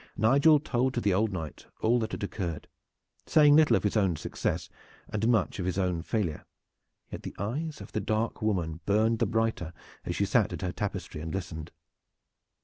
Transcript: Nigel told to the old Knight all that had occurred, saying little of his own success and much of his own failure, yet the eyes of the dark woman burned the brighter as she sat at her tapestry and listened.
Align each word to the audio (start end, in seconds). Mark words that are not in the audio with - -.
Nigel 0.17 0.59
told 0.59 0.95
to 0.95 0.99
the 0.99 1.13
old 1.13 1.31
Knight 1.31 1.67
all 1.79 1.99
that 1.99 2.11
had 2.13 2.23
occurred, 2.23 2.67
saying 3.27 3.55
little 3.55 3.75
of 3.75 3.83
his 3.83 3.95
own 3.95 4.15
success 4.15 4.67
and 5.07 5.27
much 5.27 5.59
of 5.59 5.67
his 5.67 5.77
own 5.77 6.01
failure, 6.01 6.43
yet 7.11 7.21
the 7.21 7.35
eyes 7.37 7.81
of 7.81 7.91
the 7.91 8.01
dark 8.01 8.41
woman 8.41 8.79
burned 8.87 9.19
the 9.19 9.27
brighter 9.27 9.73
as 10.03 10.15
she 10.15 10.25
sat 10.25 10.51
at 10.53 10.63
her 10.63 10.71
tapestry 10.71 11.21
and 11.21 11.35
listened. 11.35 11.69